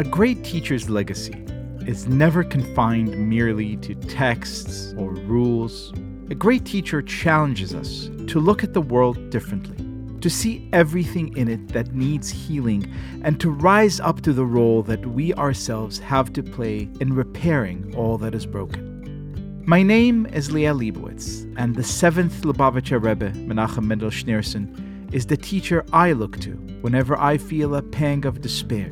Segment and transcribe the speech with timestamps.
[0.00, 1.44] A great teacher's legacy
[1.86, 5.92] is never confined merely to texts or rules.
[6.30, 9.76] A great teacher challenges us to look at the world differently,
[10.22, 12.90] to see everything in it that needs healing,
[13.24, 17.94] and to rise up to the role that we ourselves have to play in repairing
[17.94, 19.62] all that is broken.
[19.66, 25.36] My name is Leah Leibowitz, and the seventh Lubavitcher Rebbe, Menachem Mendel Schneerson, is the
[25.36, 28.90] teacher I look to whenever I feel a pang of despair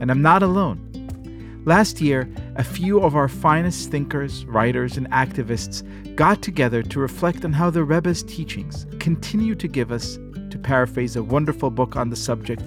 [0.00, 0.82] and I'm not alone.
[1.66, 5.82] Last year, a few of our finest thinkers, writers, and activists
[6.14, 10.16] got together to reflect on how the Rebbe's teachings continue to give us,
[10.50, 12.62] to paraphrase a wonderful book on the subject,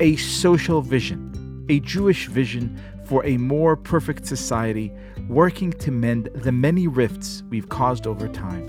[0.00, 4.92] a social vision, a Jewish vision for a more perfect society,
[5.28, 8.66] working to mend the many rifts we've caused over time.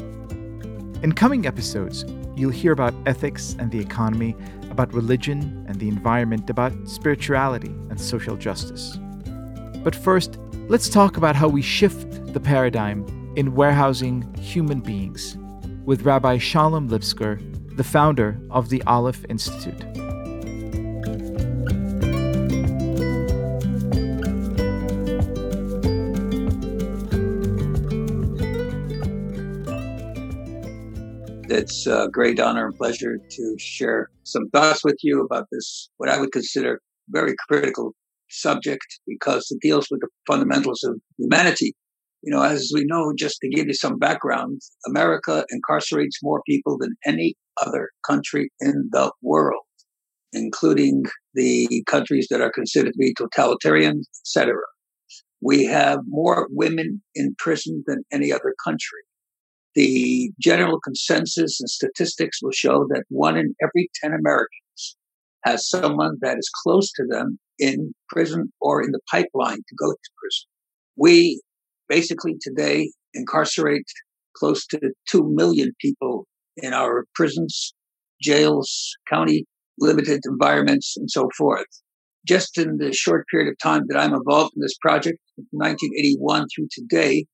[1.01, 4.35] In coming episodes, you'll hear about ethics and the economy,
[4.71, 8.97] about religion and the environment, about spirituality and social justice.
[9.83, 13.05] But first, let's talk about how we shift the paradigm
[13.35, 15.37] in warehousing human beings
[15.85, 17.39] with Rabbi Shalom Lipskar,
[17.77, 20.10] the founder of the Aleph Institute.
[31.62, 36.09] It's a great honor and pleasure to share some thoughts with you about this, what
[36.09, 37.93] I would consider very critical
[38.31, 41.76] subject because it deals with the fundamentals of humanity.
[42.23, 46.79] You know, as we know, just to give you some background, America incarcerates more people
[46.79, 49.62] than any other country in the world,
[50.34, 51.04] including
[51.35, 54.55] the countries that are considered to be totalitarian, etc.
[55.43, 59.01] We have more women in prison than any other country
[59.75, 64.97] the general consensus and statistics will show that one in every 10 Americans
[65.45, 69.91] has someone that is close to them in prison or in the pipeline to go
[69.91, 70.47] to prison.
[70.97, 71.41] We
[71.87, 73.85] basically today incarcerate
[74.35, 74.79] close to
[75.09, 76.25] 2 million people
[76.57, 77.73] in our prisons,
[78.21, 79.45] jails, county
[79.79, 81.65] limited environments, and so forth.
[82.27, 85.17] Just in the short period of time that I'm involved in this project,
[85.51, 87.25] 1981 through today,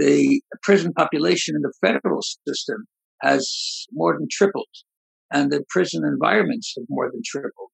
[0.00, 2.86] the prison population in the federal system
[3.20, 4.74] has more than tripled,
[5.30, 7.70] and the prison environments have more than tripled.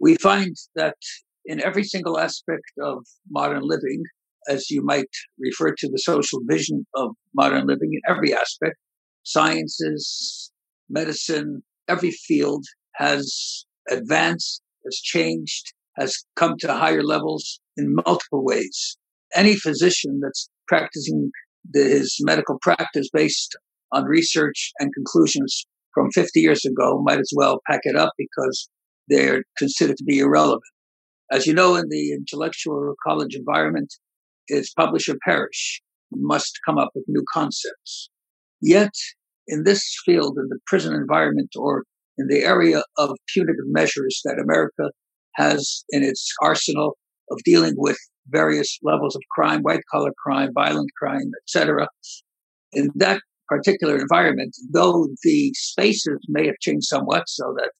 [0.00, 0.96] We find that
[1.44, 4.04] in every single aspect of modern living,
[4.48, 8.76] as you might refer to the social vision of modern living in every aspect,
[9.24, 10.52] sciences,
[10.88, 12.64] medicine, every field
[12.94, 18.96] has advanced, has changed, has come to higher levels in multiple ways.
[19.34, 21.30] Any physician that's practicing
[21.70, 23.56] the, his medical practice based
[23.92, 28.68] on research and conclusions from 50 years ago might as well pack it up because
[29.08, 30.62] they're considered to be irrelevant.
[31.30, 33.92] As you know, in the intellectual college environment,
[34.48, 35.80] it's publish or perish.
[36.10, 38.10] You must come up with new concepts.
[38.60, 38.92] Yet,
[39.46, 41.84] in this field, in the prison environment, or
[42.18, 44.90] in the area of punitive measures that America
[45.36, 46.96] has in its arsenal
[47.30, 47.98] of dealing with
[48.28, 51.88] various levels of crime, white collar crime, violent crime, etc.
[52.72, 57.70] In that particular environment, though the spaces may have changed somewhat so that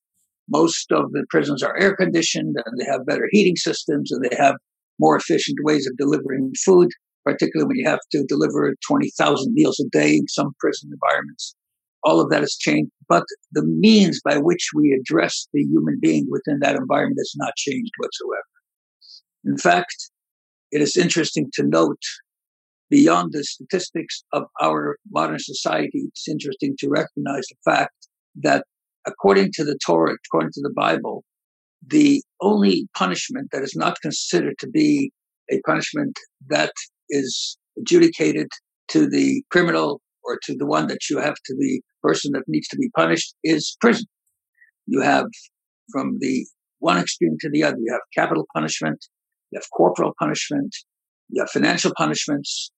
[0.49, 4.37] most of the prisons are air conditioned and they have better heating systems and they
[4.37, 4.57] have
[4.99, 6.89] more efficient ways of delivering food,
[7.25, 11.55] particularly when you have to deliver 20,000 meals a day in some prison environments.
[12.05, 16.27] All of that has changed, but the means by which we address the human being
[16.29, 18.43] within that environment has not changed whatsoever.
[19.47, 20.11] In fact,
[20.75, 22.03] it is interesting to note
[22.91, 27.95] beyond the statistics of our modern society, it's interesting to recognize the fact
[28.43, 28.65] that
[29.07, 31.25] according to the Torah, according to the Bible,
[31.87, 35.13] the only punishment that is not considered to be
[35.49, 36.19] a punishment
[36.49, 36.73] that
[37.09, 38.49] is adjudicated
[38.89, 42.67] to the criminal or to the one that you have to the person that needs
[42.69, 44.07] to be punished is prison.
[44.87, 45.27] You have
[45.93, 46.45] from the
[46.81, 49.07] one extreme to the other, you have capital punishment
[49.55, 50.75] you have corporal punishment,
[51.29, 52.71] you have financial punishments,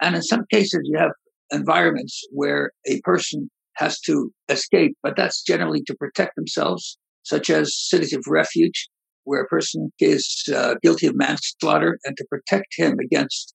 [0.00, 1.10] and in some cases you have
[1.50, 7.74] environments where a person has to escape, but that's generally to protect themselves, such as
[7.74, 8.88] cities of refuge,
[9.24, 13.54] where a person is uh, guilty of manslaughter, and to protect him against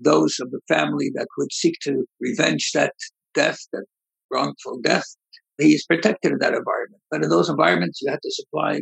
[0.00, 2.94] those of the family that would seek to revenge that
[3.34, 3.84] death, that
[4.32, 5.04] wrongful death.
[5.58, 7.02] He's protected in that environment.
[7.10, 8.80] But in those environments, you have to supply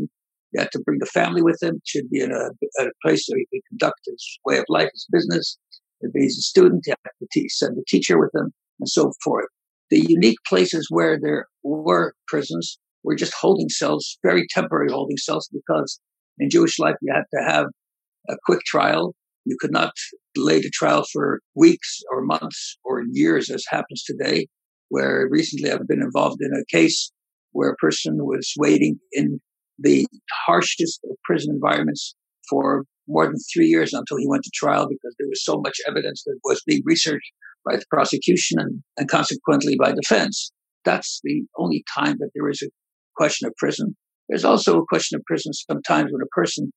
[0.52, 1.80] you have to bring the family with him.
[1.84, 2.50] Should be in a,
[2.80, 5.58] at a place where he can conduct his way of life, his business.
[6.00, 9.12] If he's a student, you have to te- send a teacher with him, and so
[9.24, 9.46] forth.
[9.90, 15.48] The unique places where there were prisons were just holding cells, very temporary holding cells,
[15.52, 16.00] because
[16.38, 17.66] in Jewish life you had to have
[18.28, 19.14] a quick trial.
[19.44, 19.92] You could not
[20.34, 24.48] delay the trial for weeks or months or years, as happens today.
[24.88, 27.12] Where recently I've been involved in a case
[27.52, 29.40] where a person was waiting in
[29.78, 30.06] the
[30.46, 32.14] harshest of prison environments
[32.48, 35.76] for more than three years until he went to trial because there was so much
[35.86, 37.32] evidence that was being researched
[37.64, 40.50] by the prosecution and, and consequently by defense.
[40.84, 42.70] That's the only time that there is a
[43.16, 43.96] question of prison.
[44.28, 46.70] There's also a question of prison sometimes when a person,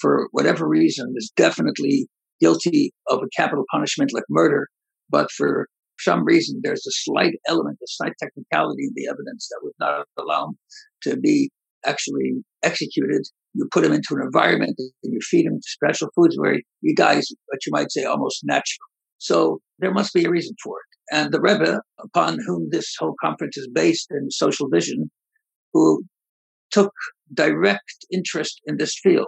[0.00, 2.06] for whatever reason, is definitely
[2.40, 4.68] guilty of a capital punishment like murder,
[5.10, 5.66] but for
[5.98, 10.06] some reason there's a slight element, a slight technicality in the evidence that would not
[10.18, 10.58] allow him
[11.02, 11.50] to be
[11.84, 13.22] actually executed.
[13.54, 17.26] You put him into an environment and you feed him special foods where he dies,
[17.46, 18.86] what you might say, almost natural.
[19.18, 21.16] So there must be a reason for it.
[21.16, 25.10] And the Rebbe, upon whom this whole conference is based in social vision,
[25.72, 26.04] who
[26.70, 26.92] took
[27.34, 29.26] direct interest in this field,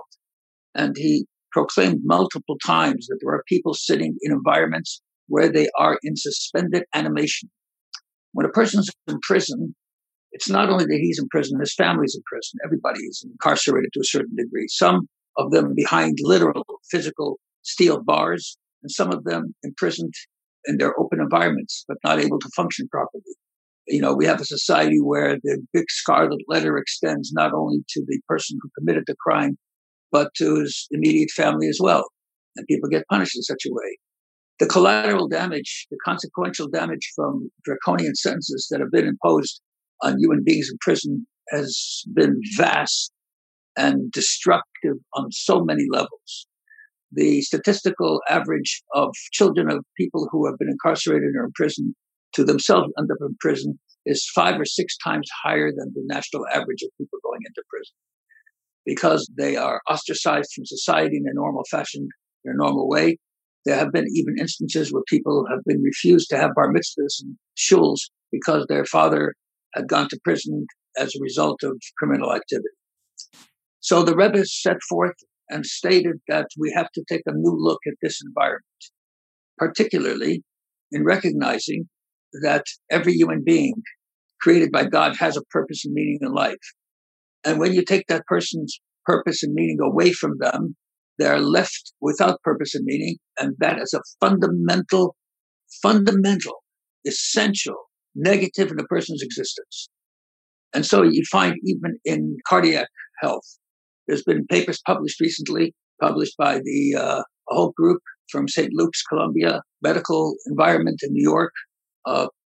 [0.75, 5.99] and he proclaimed multiple times that there are people sitting in environments where they are
[6.03, 7.51] in suspended animation.
[8.33, 9.75] When a person's in prison,
[10.33, 12.59] it's not only that he's in prison, his family's in prison.
[12.65, 14.67] Everybody is incarcerated to a certain degree.
[14.69, 20.15] Some of them behind literal physical steel bars, and some of them imprisoned
[20.67, 23.23] in their open environments, but not able to function properly.
[23.87, 28.05] You know, we have a society where the big scarlet letter extends not only to
[28.07, 29.59] the person who committed the crime,
[30.11, 32.05] but to his immediate family as well.
[32.57, 33.99] And people get punished in such a way.
[34.61, 39.61] The collateral damage, the consequential damage from draconian sentences that have been imposed
[40.03, 43.13] on human beings in prison has been vast
[43.77, 46.47] and destructive on so many levels.
[47.13, 51.95] The statistical average of children of people who have been incarcerated or in prison
[52.35, 56.47] to themselves end up in prison is five or six times higher than the national
[56.49, 57.95] average of people going into prison.
[58.85, 62.09] Because they are ostracized from society in a normal fashion,
[62.45, 63.19] in a normal way.
[63.65, 67.37] There have been even instances where people have been refused to have bar mitzvahs and
[67.57, 68.01] shuls
[68.33, 69.35] because their father
[69.75, 70.67] had gone to prison
[70.99, 72.69] as a result of criminal activity.
[73.81, 75.17] So the Rebbe set forth
[75.51, 78.65] and stated that we have to take a new look at this environment,
[79.59, 80.43] particularly
[80.93, 81.89] in recognizing
[82.43, 83.75] that every human being
[84.41, 86.57] created by God has a purpose and meaning in life.
[87.45, 90.77] And when you take that person's purpose and meaning away from them,
[91.19, 93.17] they are left without purpose and meaning.
[93.39, 95.17] And that is a fundamental,
[95.83, 96.63] fundamental,
[97.07, 97.77] essential
[98.15, 99.89] negative in a person's existence.
[100.75, 102.89] And so you find even in cardiac
[103.21, 103.45] health,
[104.07, 108.01] there's been papers published recently, published by the uh, whole group
[108.31, 108.71] from St.
[108.73, 111.53] Luke's Columbia Medical Environment in New York,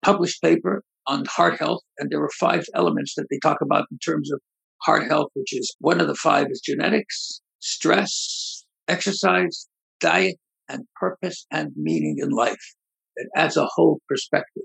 [0.02, 1.82] published paper on heart health.
[1.98, 4.40] And there were five elements that they talk about in terms of
[4.82, 9.66] heart health, which is one of the five is genetics, stress, exercise,
[10.00, 10.36] diet,
[10.68, 12.74] and purpose and meaning in life.
[13.16, 14.64] It adds a whole perspective.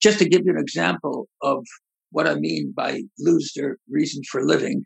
[0.00, 1.64] Just to give you an example of
[2.10, 4.84] what I mean by lose their reason for living,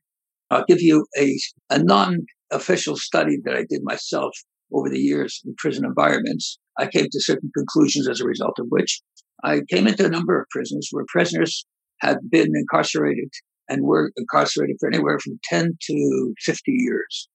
[0.50, 1.38] I'll give you a,
[1.70, 2.18] a non
[2.50, 4.32] official study that I did myself
[4.72, 6.58] over the years in prison environments.
[6.78, 9.00] I came to certain conclusions as a result of which
[9.44, 11.64] I came into a number of prisons where prisoners
[12.00, 13.30] had been incarcerated
[13.68, 17.28] and were incarcerated for anywhere from 10 to 50 years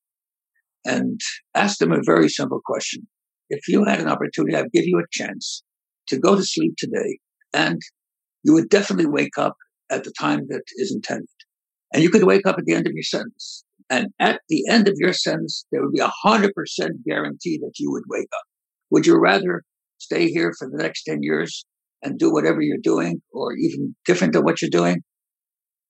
[0.85, 1.19] and
[1.55, 3.07] asked them a very simple question.
[3.49, 5.63] If you had an opportunity, I'd give you a chance
[6.07, 7.19] to go to sleep today
[7.53, 7.81] and
[8.43, 9.55] you would definitely wake up
[9.91, 11.27] at the time that is intended.
[11.93, 13.63] And you could wake up at the end of your sentence.
[13.89, 17.73] And at the end of your sentence, there would be a hundred percent guarantee that
[17.79, 18.43] you would wake up.
[18.91, 19.63] Would you rather
[19.97, 21.65] stay here for the next 10 years
[22.03, 25.01] and do whatever you're doing or even different than what you're doing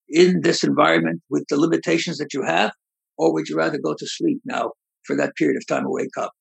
[0.07, 2.71] in this environment with the limitations that you have?
[3.17, 4.71] Or would you rather go to sleep now
[5.05, 6.31] for that period of time and wake up?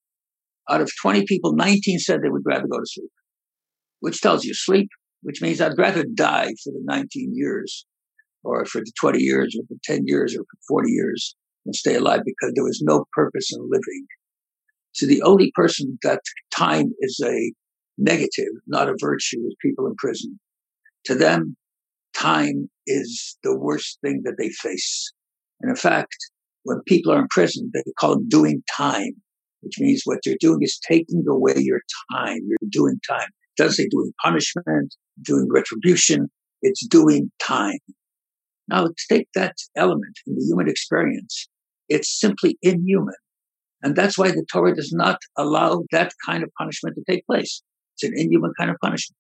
[0.71, 3.11] Out of 20 people, 19 said they would rather go to sleep,
[4.01, 4.89] which tells you sleep
[5.23, 7.87] which means I'd rather die for the 19 years
[8.45, 11.35] or for the 20 years or for 10 years or for 40 years
[11.65, 14.07] than stay alive because there was no purpose in living.
[14.93, 16.21] So the only person that
[16.55, 17.53] time is a
[17.99, 20.39] negative, not a virtue, is people in prison.
[21.07, 21.57] To them,
[22.15, 25.13] time is the worst thing that they face.
[25.61, 26.17] And in fact,
[26.63, 29.13] when people are in prison, they call it doing time,
[29.61, 31.81] which means what you're doing is taking away your
[32.13, 32.41] time.
[32.47, 36.29] You're doing time doesn't say doing punishment, doing retribution.
[36.63, 37.79] It's doing time.
[38.69, 41.49] Now, take that element in the human experience,
[41.89, 43.15] it's simply inhuman.
[43.83, 47.63] And that's why the Torah does not allow that kind of punishment to take place.
[47.95, 49.17] It's an inhuman kind of punishment.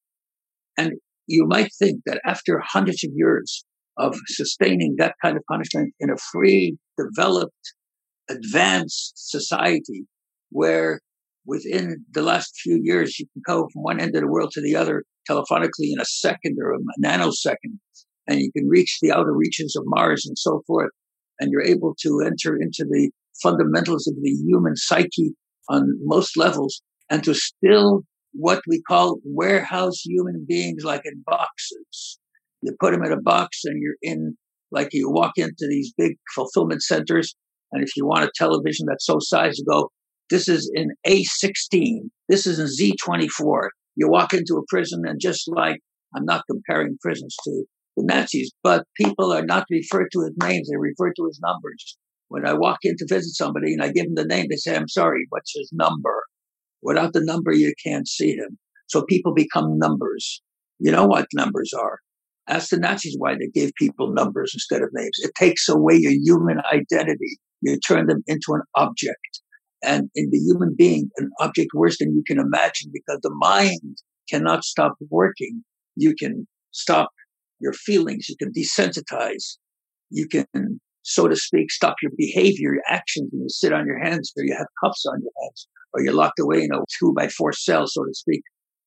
[0.76, 0.92] And
[1.26, 3.64] you might think that after hundreds of years
[3.96, 7.74] of sustaining that kind of punishment in a free, developed,
[8.28, 10.04] advanced society
[10.50, 11.00] where
[11.48, 14.60] within the last few years you can go from one end of the world to
[14.60, 17.78] the other telephonically in a second or a nanosecond,
[18.28, 20.90] and you can reach the outer reaches of Mars and so forth.
[21.40, 23.10] And you're able to enter into the
[23.42, 25.32] fundamentals of the human psyche
[25.68, 28.02] on most levels and to still
[28.32, 32.18] what we call warehouse human beings like in boxes.
[32.60, 34.36] You put them in a box and you're in,
[34.70, 37.34] like you walk into these big fulfillment centers.
[37.72, 39.90] And if you want a television that's so size, you go,
[40.30, 42.10] this is in A16.
[42.28, 43.68] This is in Z24.
[43.96, 45.80] You walk into a prison and just like,
[46.14, 47.64] I'm not comparing prisons to
[47.96, 50.68] the Nazis, but people are not referred to as names.
[50.68, 51.96] They're referred to as numbers.
[52.28, 54.76] When I walk in to visit somebody and I give them the name, they say,
[54.76, 56.22] I'm sorry, what's his number?
[56.82, 58.58] Without the number, you can't see him.
[58.86, 60.42] So people become numbers.
[60.78, 61.98] You know what numbers are.
[62.48, 65.18] Ask the Nazis why they gave people numbers instead of names.
[65.18, 67.38] It takes away your human identity.
[67.60, 69.40] You turn them into an object.
[69.82, 73.98] And in the human being, an object worse than you can imagine because the mind
[74.28, 75.62] cannot stop working.
[75.94, 77.10] You can stop
[77.60, 78.28] your feelings.
[78.28, 79.56] You can desensitize.
[80.10, 83.98] You can, so to speak, stop your behavior, your actions when you sit on your
[83.98, 87.12] hands or you have cuffs on your hands or you're locked away in a two
[87.16, 88.42] by four cell, so to speak,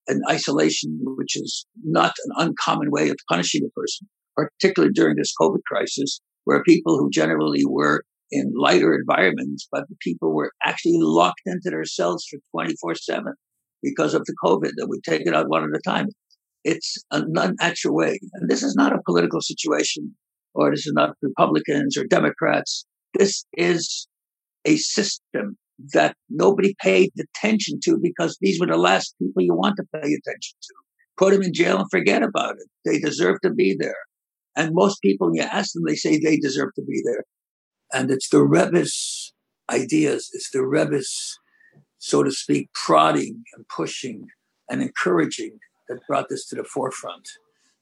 [0.07, 5.33] in isolation, which is not an uncommon way of punishing a person, particularly during this
[5.39, 10.97] COVID crisis, where people who generally were in lighter environments, but the people were actually
[10.97, 13.33] locked into their cells for 24 7
[13.83, 16.07] because of the COVID that we take it out one at a time.
[16.63, 18.19] It's an unnatural way.
[18.33, 20.15] And this is not a political situation,
[20.53, 22.85] or this is not Republicans or Democrats.
[23.17, 24.07] This is
[24.65, 25.57] a system
[25.93, 29.99] that nobody paid attention to because these were the last people you want to pay
[30.07, 30.73] attention to.
[31.17, 32.67] Put them in jail and forget about it.
[32.85, 33.95] They deserve to be there.
[34.55, 37.23] And most people, when you ask them, they say they deserve to be there.
[37.93, 39.33] And it's the Rebbe's
[39.69, 41.39] ideas, it's the Rebbe's,
[41.97, 44.27] so to speak, prodding and pushing
[44.69, 47.27] and encouraging that brought this to the forefront.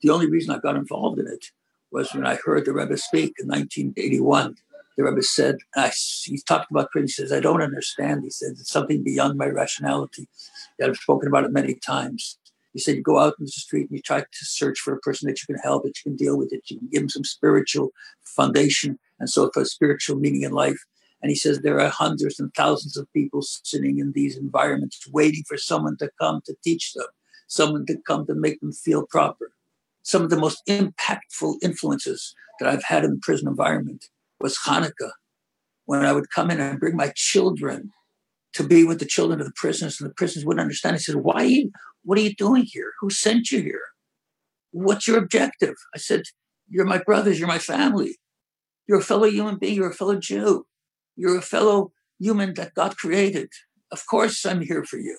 [0.01, 1.46] The only reason I got involved in it
[1.92, 4.56] was when I heard the Rebbe speak in 1981
[5.00, 5.92] the Rebbe said, I,
[6.25, 8.24] he talked about He says, I don't understand.
[8.25, 10.28] He said, it's something beyond my rationality.
[10.84, 12.38] I've spoken about it many times.
[12.74, 15.00] He said, you go out in the street and you try to search for a
[15.00, 17.10] person that you can help, that you can deal with, that you can give them
[17.10, 17.92] some spiritual
[18.25, 20.79] foundation and so for spiritual meaning in life.
[21.21, 25.43] And he says there are hundreds and thousands of people sitting in these environments waiting
[25.47, 27.07] for someone to come to teach them,
[27.47, 29.51] someone to come to make them feel proper.
[30.03, 34.05] Some of the most impactful influences that I've had in the prison environment
[34.39, 35.11] was Hanukkah,
[35.85, 37.91] when I would come in and bring my children
[38.53, 40.95] to be with the children of the prisoners, and the prisoners wouldn't understand.
[40.95, 41.71] He said, Why you,
[42.03, 42.93] what are you doing here?
[42.99, 43.81] Who sent you here?
[44.71, 45.75] What's your objective?
[45.93, 46.23] I said,
[46.69, 48.17] You're my brothers, you're my family.
[48.89, 50.65] You're a fellow human being, you're a fellow Jew.
[51.15, 53.51] You're a fellow human that God created.
[53.91, 55.15] Of course, I'm here for you.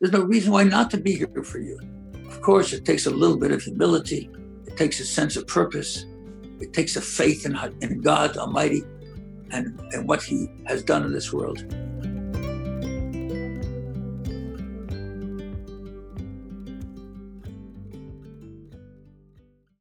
[0.00, 1.78] There's no reason why not to be here for you.
[2.26, 4.30] Of course, it takes a little bit of humility,
[4.66, 6.06] it takes a sense of purpose,
[6.60, 8.82] it takes a faith in, in God Almighty
[9.50, 11.62] and, and what He has done in this world.